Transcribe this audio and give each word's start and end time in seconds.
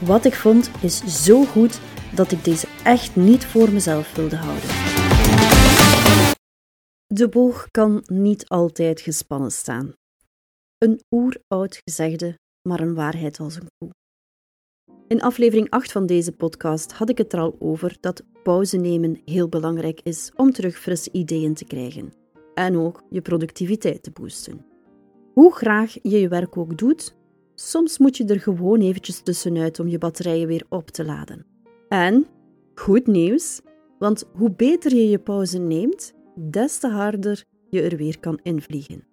Wat 0.00 0.24
ik 0.24 0.34
vond 0.34 0.70
is 0.82 1.24
zo 1.24 1.44
goed 1.44 1.80
dat 2.14 2.32
ik 2.32 2.44
deze 2.44 2.68
echt 2.84 3.16
niet 3.16 3.46
voor 3.46 3.72
mezelf 3.72 4.14
wilde 4.14 4.36
houden. 4.36 4.68
De 7.06 7.28
boog 7.28 7.70
kan 7.70 8.02
niet 8.06 8.48
altijd 8.48 9.00
gespannen 9.00 9.52
staan. 9.52 9.92
Een 10.78 11.00
oeroud 11.10 11.80
gezegde, 11.84 12.38
maar 12.68 12.80
een 12.80 12.94
waarheid 12.94 13.40
als 13.40 13.54
een 13.54 13.68
koe. 13.78 13.90
In 15.08 15.22
aflevering 15.22 15.70
8 15.70 15.92
van 15.92 16.06
deze 16.06 16.32
podcast 16.32 16.92
had 16.92 17.08
ik 17.08 17.18
het 17.18 17.32
er 17.32 17.40
al 17.40 17.56
over 17.58 17.96
dat 18.00 18.22
pauze 18.42 18.76
nemen 18.76 19.20
heel 19.24 19.48
belangrijk 19.48 20.00
is 20.02 20.30
om 20.36 20.52
terug 20.52 20.78
frisse 20.78 21.12
ideeën 21.12 21.54
te 21.54 21.64
krijgen 21.64 22.12
en 22.54 22.76
ook 22.76 23.02
je 23.10 23.20
productiviteit 23.20 24.02
te 24.02 24.10
boosten. 24.10 24.64
Hoe 25.34 25.54
graag 25.54 25.92
je 26.02 26.20
je 26.20 26.28
werk 26.28 26.56
ook 26.56 26.78
doet, 26.78 27.18
soms 27.68 27.98
moet 27.98 28.16
je 28.16 28.24
er 28.24 28.40
gewoon 28.40 28.80
eventjes 28.80 29.20
tussenuit 29.20 29.80
om 29.80 29.88
je 29.88 29.98
batterijen 29.98 30.46
weer 30.46 30.66
op 30.68 30.90
te 30.90 31.04
laden. 31.04 31.46
En 31.88 32.26
goed 32.74 33.06
nieuws, 33.06 33.60
want 33.98 34.24
hoe 34.32 34.50
beter 34.50 34.94
je 34.94 35.08
je 35.08 35.18
pauze 35.18 35.58
neemt, 35.58 36.14
des 36.34 36.78
te 36.78 36.88
harder 36.88 37.44
je 37.68 37.82
er 37.82 37.96
weer 37.96 38.20
kan 38.20 38.38
invliegen. 38.42 39.04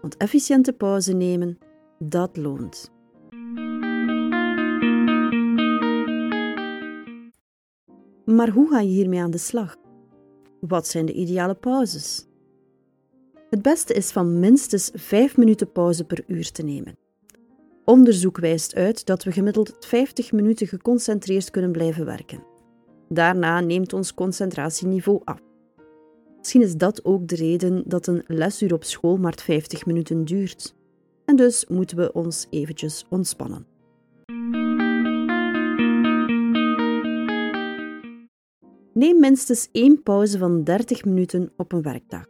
Want 0.00 0.16
efficiënte 0.16 0.72
pauze 0.72 1.12
nemen, 1.12 1.58
dat 1.98 2.36
loont. 2.36 2.90
Maar 8.24 8.50
hoe 8.50 8.68
ga 8.70 8.80
je 8.80 8.88
hiermee 8.88 9.20
aan 9.20 9.30
de 9.30 9.38
slag? 9.38 9.76
Wat 10.60 10.86
zijn 10.86 11.06
de 11.06 11.12
ideale 11.12 11.54
pauzes? 11.54 12.26
Het 13.50 13.62
beste 13.62 13.94
is 13.94 14.10
van 14.10 14.38
minstens 14.40 14.90
5 14.94 15.36
minuten 15.36 15.72
pauze 15.72 16.04
per 16.04 16.24
uur 16.26 16.50
te 16.52 16.62
nemen. 16.62 17.05
Onderzoek 17.86 18.38
wijst 18.38 18.74
uit 18.74 19.06
dat 19.06 19.24
we 19.24 19.32
gemiddeld 19.32 19.76
50 19.80 20.32
minuten 20.32 20.66
geconcentreerd 20.66 21.50
kunnen 21.50 21.72
blijven 21.72 22.04
werken. 22.04 22.44
Daarna 23.08 23.60
neemt 23.60 23.92
ons 23.92 24.14
concentratieniveau 24.14 25.20
af. 25.24 25.40
Misschien 26.38 26.62
is 26.62 26.76
dat 26.76 27.04
ook 27.04 27.28
de 27.28 27.34
reden 27.34 27.82
dat 27.86 28.06
een 28.06 28.22
lesuur 28.26 28.72
op 28.72 28.84
school 28.84 29.16
maar 29.16 29.34
50 29.42 29.86
minuten 29.86 30.24
duurt. 30.24 30.74
En 31.24 31.36
dus 31.36 31.66
moeten 31.66 31.96
we 31.96 32.12
ons 32.12 32.46
eventjes 32.50 33.04
ontspannen. 33.08 33.66
Neem 38.92 39.20
minstens 39.20 39.68
één 39.72 40.02
pauze 40.02 40.38
van 40.38 40.64
30 40.64 41.04
minuten 41.04 41.52
op 41.56 41.72
een 41.72 41.82
werkdag. 41.82 42.24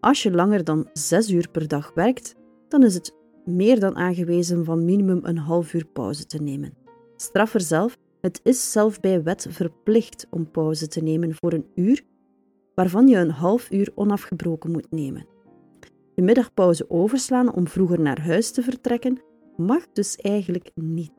Als 0.00 0.22
je 0.22 0.30
langer 0.30 0.64
dan 0.64 0.88
6 0.92 1.30
uur 1.30 1.48
per 1.48 1.68
dag 1.68 1.92
werkt, 1.94 2.34
dan 2.68 2.82
is 2.82 2.94
het 2.94 3.20
meer 3.44 3.80
dan 3.80 3.96
aangewezen 3.96 4.64
van 4.64 4.84
minimum 4.84 5.20
een 5.22 5.38
half 5.38 5.74
uur 5.74 5.86
pauze 5.86 6.26
te 6.26 6.42
nemen. 6.42 6.74
Straf 7.16 7.54
er 7.54 7.60
zelf, 7.60 7.96
het 8.20 8.40
is 8.42 8.72
zelf 8.72 9.00
bij 9.00 9.22
wet 9.22 9.46
verplicht 9.50 10.26
om 10.30 10.50
pauze 10.50 10.88
te 10.88 11.02
nemen 11.02 11.34
voor 11.34 11.52
een 11.52 11.66
uur, 11.74 12.02
waarvan 12.74 13.08
je 13.08 13.16
een 13.16 13.30
half 13.30 13.70
uur 13.70 13.92
onafgebroken 13.94 14.70
moet 14.70 14.90
nemen. 14.90 15.26
Je 16.14 16.22
middagpauze 16.22 16.90
overslaan 16.90 17.54
om 17.54 17.68
vroeger 17.68 18.00
naar 18.00 18.20
huis 18.20 18.50
te 18.50 18.62
vertrekken 18.62 19.20
mag 19.56 19.86
dus 19.92 20.16
eigenlijk 20.16 20.70
niet. 20.74 21.12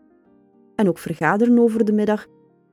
En 0.75 0.87
ook 0.87 0.97
vergaderen 0.97 1.59
over 1.59 1.85
de 1.85 1.93
middag 1.93 2.27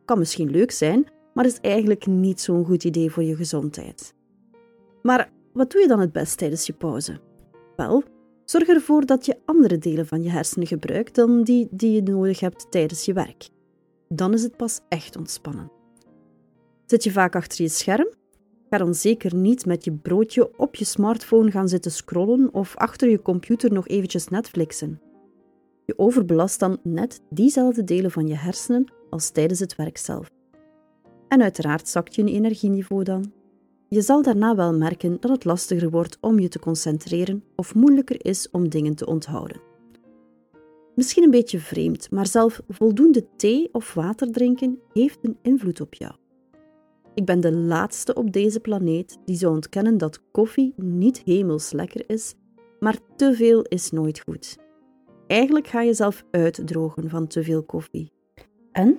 kan 0.04 0.18
misschien 0.18 0.50
leuk 0.50 0.70
zijn, 0.70 1.06
maar 1.34 1.44
is 1.44 1.60
eigenlijk 1.60 2.06
niet 2.06 2.40
zo'n 2.40 2.64
goed 2.64 2.84
idee 2.84 3.10
voor 3.10 3.22
je 3.22 3.36
gezondheid. 3.36 4.14
Maar 5.02 5.32
wat 5.52 5.70
doe 5.70 5.80
je 5.80 5.88
dan 5.88 6.00
het 6.00 6.12
best 6.12 6.38
tijdens 6.38 6.66
je 6.66 6.72
pauze? 6.72 7.20
Wel, 7.76 8.02
Zorg 8.50 8.68
ervoor 8.68 9.06
dat 9.06 9.26
je 9.26 9.38
andere 9.44 9.78
delen 9.78 10.06
van 10.06 10.22
je 10.22 10.30
hersenen 10.30 10.66
gebruikt 10.66 11.14
dan 11.14 11.42
die 11.42 11.68
die 11.70 11.92
je 11.92 12.02
nodig 12.02 12.40
hebt 12.40 12.70
tijdens 12.70 13.04
je 13.04 13.12
werk. 13.12 13.48
Dan 14.08 14.32
is 14.32 14.42
het 14.42 14.56
pas 14.56 14.80
echt 14.88 15.16
ontspannen. 15.16 15.70
Zit 16.86 17.04
je 17.04 17.12
vaak 17.12 17.36
achter 17.36 17.62
je 17.62 17.68
scherm? 17.68 18.08
Ga 18.70 18.78
dan 18.78 18.94
zeker 18.94 19.34
niet 19.34 19.66
met 19.66 19.84
je 19.84 19.92
broodje 19.92 20.58
op 20.58 20.74
je 20.74 20.84
smartphone 20.84 21.50
gaan 21.50 21.68
zitten 21.68 21.90
scrollen 21.90 22.54
of 22.54 22.76
achter 22.76 23.10
je 23.10 23.22
computer 23.22 23.72
nog 23.72 23.88
eventjes 23.88 24.28
Netflixen. 24.28 25.00
Je 25.86 25.98
overbelast 25.98 26.60
dan 26.60 26.78
net 26.82 27.20
diezelfde 27.28 27.84
delen 27.84 28.10
van 28.10 28.26
je 28.26 28.36
hersenen 28.36 28.92
als 29.10 29.30
tijdens 29.30 29.60
het 29.60 29.76
werk 29.76 29.98
zelf. 29.98 30.30
En 31.28 31.42
uiteraard 31.42 31.88
zakt 31.88 32.14
je 32.14 32.24
energieniveau 32.24 33.04
dan. 33.04 33.32
Je 33.92 34.00
zal 34.00 34.22
daarna 34.22 34.54
wel 34.54 34.74
merken 34.74 35.16
dat 35.20 35.30
het 35.30 35.44
lastiger 35.44 35.90
wordt 35.90 36.18
om 36.20 36.38
je 36.38 36.48
te 36.48 36.58
concentreren 36.58 37.44
of 37.56 37.74
moeilijker 37.74 38.24
is 38.24 38.50
om 38.50 38.68
dingen 38.68 38.94
te 38.94 39.06
onthouden. 39.06 39.60
Misschien 40.94 41.22
een 41.22 41.30
beetje 41.30 41.58
vreemd, 41.58 42.10
maar 42.10 42.26
zelf 42.26 42.60
voldoende 42.68 43.26
thee 43.36 43.68
of 43.72 43.94
water 43.94 44.32
drinken 44.32 44.78
heeft 44.92 45.18
een 45.22 45.38
invloed 45.42 45.80
op 45.80 45.94
jou. 45.94 46.12
Ik 47.14 47.24
ben 47.24 47.40
de 47.40 47.52
laatste 47.52 48.14
op 48.14 48.32
deze 48.32 48.60
planeet 48.60 49.18
die 49.24 49.36
zou 49.36 49.54
ontkennen 49.54 49.98
dat 49.98 50.30
koffie 50.30 50.74
niet 50.76 51.22
hemels 51.24 51.72
lekker 51.72 52.04
is, 52.06 52.34
maar 52.80 52.98
te 53.16 53.34
veel 53.34 53.62
is 53.62 53.90
nooit 53.90 54.20
goed. 54.20 54.56
Eigenlijk 55.26 55.66
ga 55.66 55.82
je 55.82 55.94
zelf 55.94 56.24
uitdrogen 56.30 57.08
van 57.08 57.26
te 57.26 57.42
veel 57.42 57.62
koffie. 57.62 58.12
En 58.72 58.98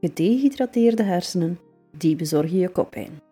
gedehydrateerde 0.00 1.02
hersenen, 1.02 1.58
die 1.96 2.16
bezorgen 2.16 2.58
je 2.58 2.68
koppijn. 2.68 3.28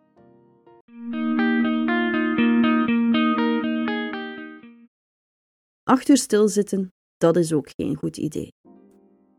Acht 5.89 6.09
uur 6.09 6.17
stilzitten, 6.17 6.93
dat 7.19 7.37
is 7.37 7.53
ook 7.53 7.69
geen 7.77 7.97
goed 7.97 8.17
idee. 8.17 8.53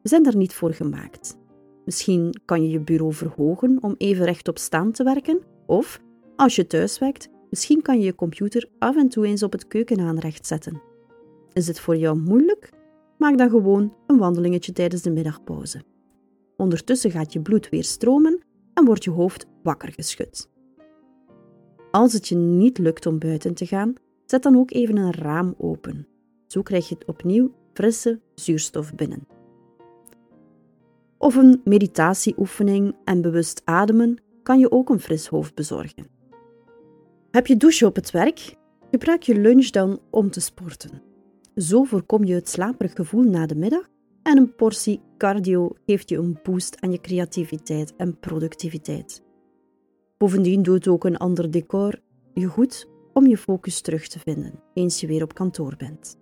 We 0.02 0.10
zijn 0.10 0.24
daar 0.24 0.36
niet 0.36 0.54
voor 0.54 0.74
gemaakt. 0.74 1.38
Misschien 1.86 2.42
kan 2.46 2.64
je 2.64 2.70
je 2.70 2.80
bureau 2.80 3.14
verhogen 3.14 3.78
om 3.82 3.96
even 3.98 4.26
rechtop 4.26 4.58
staan 4.58 4.92
te 4.92 5.04
werken, 5.04 5.40
of 5.66 6.00
als 6.36 6.56
je 6.56 6.68
thuis 6.68 7.00
werkt, 7.00 7.30
misschien 7.50 7.82
kan 7.82 8.00
je 8.00 8.06
je 8.06 8.16
computer 8.16 8.70
af 8.80 8.96
en 8.96 9.10
toe 9.10 9.26
eens 9.26 9.44
op 9.44 9.52
het 9.52 9.68
keukenaanrecht 9.68 10.48
zetten. 10.48 10.82
Is 11.54 11.68
het 11.68 11.80
voor 11.80 11.96
jou 11.96 12.18
moeilijk? 12.18 12.70
Maak 13.18 13.38
dan 13.38 13.50
gewoon 13.50 13.96
een 14.08 14.18
wandelingetje 14.18 14.72
tijdens 14.72 15.02
de 15.02 15.12
middagpauze. 15.12 15.84
Ondertussen 16.58 17.12
gaat 17.12 17.34
je 17.34 17.42
bloed 17.42 17.70
weer 17.70 17.84
stromen 17.84 18.44
en 18.74 18.86
wordt 18.86 19.04
je 19.04 19.12
hoofd 19.12 19.46
wakker 19.64 19.94
geschud. 19.94 20.50
Als 21.92 22.14
het 22.14 22.28
je 22.28 22.36
niet 22.36 22.78
lukt 22.78 23.06
om 23.06 23.20
buiten 23.20 23.54
te 23.54 23.66
gaan, 23.66 23.94
zet 24.26 24.44
dan 24.44 24.58
ook 24.58 24.72
even 24.72 24.98
een 24.98 25.14
raam 25.14 25.56
open. 25.58 26.08
Zo 26.50 26.62
krijg 26.62 26.90
je 26.90 26.98
opnieuw 27.06 27.52
frisse 27.74 28.20
zuurstof 28.36 28.96
binnen. 28.96 29.28
Of 31.18 31.36
een 31.36 31.62
meditatieoefening 31.64 32.96
en 33.04 33.22
bewust 33.22 33.62
ademen 33.66 34.22
kan 34.44 34.60
je 34.60 34.72
ook 34.72 34.90
een 34.90 35.00
fris 35.00 35.28
hoofd 35.28 35.56
bezorgen. 35.56 36.08
Heb 37.32 37.48
je 37.48 37.58
douche 37.58 37.86
op 37.86 37.96
het 37.96 38.12
werk? 38.12 38.56
Gebruik 38.92 39.24
je 39.24 39.36
lunch 39.36 39.70
dan 39.70 40.00
om 40.10 40.30
te 40.30 40.40
sporten. 40.40 41.02
Zo 41.56 41.84
voorkom 41.84 42.24
je 42.24 42.34
het 42.34 42.50
slaperig 42.50 42.94
gevoel 42.94 43.24
na 43.24 43.46
de 43.46 43.56
middag 43.56 43.90
en 44.24 44.38
een 44.38 44.56
portie 44.56 45.02
cardio 45.18 45.76
geeft 45.86 46.10
je 46.10 46.18
een 46.18 46.40
boost 46.44 46.82
aan 46.82 46.92
je 46.92 47.02
creativiteit 47.02 47.96
en 47.96 48.20
productiviteit. 48.20 49.24
Bovendien 50.18 50.64
doet 50.64 50.88
ook 50.88 51.04
een 51.04 51.18
ander 51.18 51.52
decor 51.52 52.00
je 52.34 52.46
goed 52.46 52.90
om 53.14 53.28
je 53.28 53.38
focus 53.38 53.82
terug 53.82 54.08
te 54.08 54.20
vinden 54.20 54.60
eens 54.74 55.00
je 55.00 55.08
weer 55.08 55.24
op 55.24 55.34
kantoor 55.34 55.76
bent. 55.78 56.18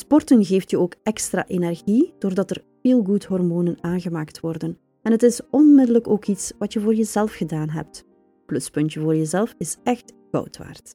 Sporten 0.00 0.44
geeft 0.44 0.70
je 0.70 0.78
ook 0.78 0.94
extra 1.02 1.46
energie 1.46 2.14
doordat 2.18 2.50
er 2.50 2.64
veel 2.82 3.04
goed 3.04 3.24
hormonen 3.24 3.76
aangemaakt 3.80 4.40
worden, 4.40 4.78
En 5.02 5.12
het 5.12 5.22
is 5.22 5.40
onmiddellijk 5.50 6.08
ook 6.08 6.26
iets 6.26 6.52
wat 6.58 6.72
je 6.72 6.80
voor 6.80 6.94
jezelf 6.94 7.34
gedaan 7.34 7.68
hebt. 7.68 8.04
Pluspuntje 8.46 9.00
voor 9.00 9.16
jezelf 9.16 9.54
is 9.58 9.76
echt 9.82 10.12
goud 10.30 10.56
waard. 10.56 10.94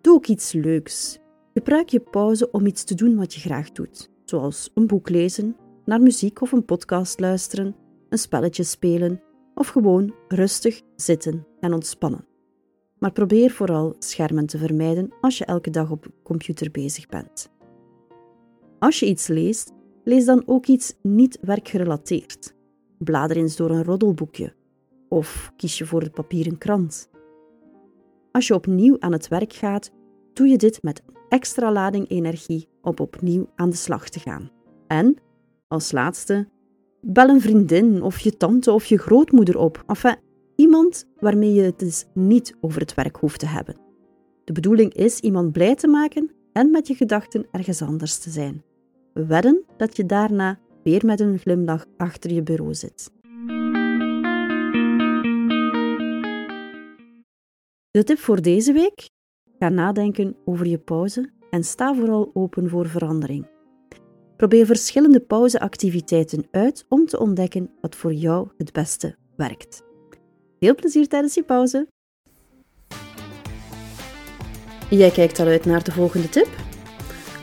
Doe 0.00 0.14
ook 0.14 0.26
iets 0.26 0.52
leuks. 0.52 1.18
Gebruik 1.54 1.88
je 1.88 2.00
pauze 2.00 2.50
om 2.50 2.66
iets 2.66 2.84
te 2.84 2.94
doen 2.94 3.16
wat 3.16 3.34
je 3.34 3.40
graag 3.40 3.72
doet, 3.72 4.10
zoals 4.24 4.70
een 4.74 4.86
boek 4.86 5.08
lezen, 5.08 5.56
naar 5.84 6.00
muziek 6.00 6.40
of 6.40 6.52
een 6.52 6.64
podcast 6.64 7.20
luisteren, 7.20 7.76
een 8.08 8.18
spelletje 8.18 8.62
spelen 8.62 9.22
of 9.54 9.68
gewoon 9.68 10.14
rustig 10.28 10.80
zitten 10.96 11.46
en 11.60 11.72
ontspannen. 11.72 12.26
Maar 12.98 13.12
probeer 13.12 13.50
vooral 13.50 13.94
schermen 13.98 14.46
te 14.46 14.58
vermijden 14.58 15.12
als 15.20 15.38
je 15.38 15.44
elke 15.44 15.70
dag 15.70 15.90
op 15.90 16.06
computer 16.22 16.70
bezig 16.70 17.06
bent. 17.06 17.50
Als 18.80 19.00
je 19.00 19.06
iets 19.06 19.26
leest, 19.26 19.72
lees 20.04 20.24
dan 20.24 20.42
ook 20.46 20.66
iets 20.66 20.94
niet 21.02 21.38
werkgerelateerd. 21.40 22.54
Blader 22.98 23.36
eens 23.36 23.56
door 23.56 23.70
een 23.70 23.84
roddelboekje 23.84 24.54
of 25.08 25.52
kies 25.56 25.78
je 25.78 25.86
voor 25.86 26.04
de 26.04 26.10
papieren 26.10 26.58
krant. 26.58 27.10
Als 28.32 28.46
je 28.46 28.54
opnieuw 28.54 28.96
aan 28.98 29.12
het 29.12 29.28
werk 29.28 29.52
gaat, 29.52 29.90
doe 30.32 30.48
je 30.48 30.56
dit 30.56 30.82
met 30.82 31.02
extra 31.28 31.72
lading 31.72 32.08
energie 32.08 32.68
om 32.82 32.94
opnieuw 33.00 33.50
aan 33.54 33.70
de 33.70 33.76
slag 33.76 34.08
te 34.08 34.20
gaan. 34.20 34.50
En, 34.86 35.16
als 35.68 35.92
laatste, 35.92 36.48
bel 37.00 37.28
een 37.28 37.40
vriendin 37.40 38.02
of 38.02 38.18
je 38.18 38.36
tante 38.36 38.72
of 38.72 38.84
je 38.84 38.98
grootmoeder 38.98 39.58
op. 39.58 39.84
Enfin, 39.86 40.16
iemand 40.56 41.06
waarmee 41.18 41.52
je 41.52 41.62
het 41.62 41.78
dus 41.78 42.04
niet 42.14 42.56
over 42.60 42.80
het 42.80 42.94
werk 42.94 43.16
hoeft 43.16 43.38
te 43.38 43.46
hebben. 43.46 43.76
De 44.44 44.52
bedoeling 44.52 44.94
is 44.94 45.20
iemand 45.20 45.52
blij 45.52 45.74
te 45.74 45.88
maken 45.88 46.30
en 46.52 46.70
met 46.70 46.86
je 46.86 46.94
gedachten 46.94 47.46
ergens 47.50 47.82
anders 47.82 48.18
te 48.18 48.30
zijn. 48.30 48.62
Wedden 49.12 49.64
dat 49.76 49.96
je 49.96 50.06
daarna 50.06 50.58
weer 50.82 51.04
met 51.04 51.20
een 51.20 51.38
glimlach 51.38 51.86
achter 51.96 52.32
je 52.32 52.42
bureau 52.42 52.74
zit. 52.74 53.10
De 57.90 58.04
tip 58.04 58.18
voor 58.18 58.42
deze 58.42 58.72
week? 58.72 59.08
Ga 59.58 59.68
nadenken 59.68 60.36
over 60.44 60.66
je 60.66 60.78
pauze 60.78 61.30
en 61.50 61.64
sta 61.64 61.94
vooral 61.94 62.30
open 62.34 62.68
voor 62.68 62.88
verandering. 62.88 63.46
Probeer 64.36 64.66
verschillende 64.66 65.20
pauzeactiviteiten 65.20 66.46
uit 66.50 66.84
om 66.88 67.06
te 67.06 67.18
ontdekken 67.18 67.70
wat 67.80 67.96
voor 67.96 68.12
jou 68.12 68.48
het 68.56 68.72
beste 68.72 69.16
werkt. 69.36 69.82
Veel 70.60 70.74
plezier 70.74 71.08
tijdens 71.08 71.34
je 71.34 71.42
pauze! 71.42 71.86
Jij 74.90 75.10
kijkt 75.10 75.38
al 75.38 75.46
uit 75.46 75.64
naar 75.64 75.84
de 75.84 75.92
volgende 75.92 76.28
tip? 76.28 76.69